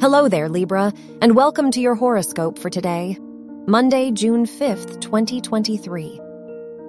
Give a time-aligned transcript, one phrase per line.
[0.00, 3.18] Hello there, Libra, and welcome to your horoscope for today,
[3.66, 6.20] Monday, June 5th, 2023.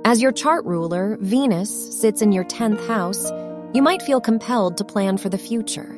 [0.06, 3.32] As your chart ruler, Venus, sits in your 10th house,
[3.74, 5.98] you might feel compelled to plan for the future.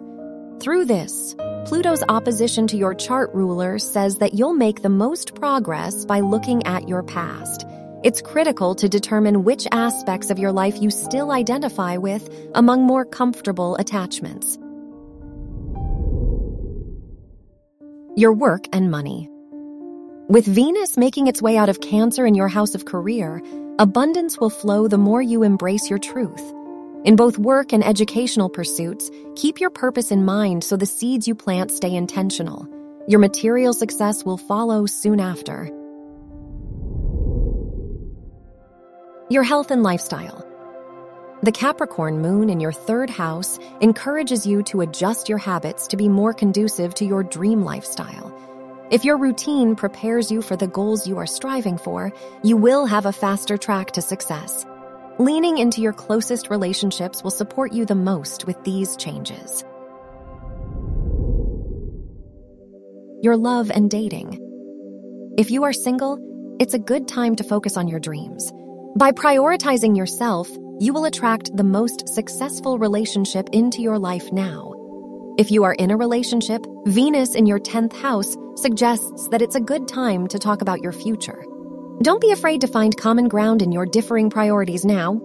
[0.61, 1.35] Through this,
[1.65, 6.65] Pluto's opposition to your chart ruler says that you'll make the most progress by looking
[6.65, 7.65] at your past.
[8.05, 13.03] It's critical to determine which aspects of your life you still identify with among more
[13.03, 14.57] comfortable attachments.
[18.17, 19.29] Your work and money.
[20.27, 23.41] With Venus making its way out of Cancer in your house of career,
[23.79, 26.53] abundance will flow the more you embrace your truth.
[27.05, 31.35] In both work and educational pursuits, keep your purpose in mind so the seeds you
[31.35, 32.67] plant stay intentional.
[33.07, 35.69] Your material success will follow soon after.
[39.29, 40.40] Your health and lifestyle.
[41.43, 46.07] The Capricorn moon in your third house encourages you to adjust your habits to be
[46.07, 48.31] more conducive to your dream lifestyle.
[48.91, 53.07] If your routine prepares you for the goals you are striving for, you will have
[53.07, 54.67] a faster track to success.
[55.17, 59.63] Leaning into your closest relationships will support you the most with these changes.
[63.23, 64.37] Your love and dating.
[65.39, 66.19] If you are single,
[66.59, 68.51] it's a good time to focus on your dreams.
[68.95, 70.47] By prioritizing yourself,
[70.81, 74.73] you will attract the most successful relationship into your life now.
[75.37, 79.61] If you are in a relationship, Venus in your 10th house suggests that it's a
[79.61, 81.45] good time to talk about your future.
[82.01, 85.21] Don't be afraid to find common ground in your differing priorities now.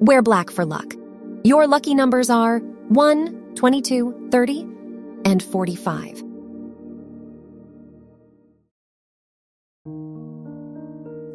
[0.00, 0.94] Wear black for luck.
[1.44, 4.66] Your lucky numbers are 1, 22, 30,
[5.26, 6.29] and 45.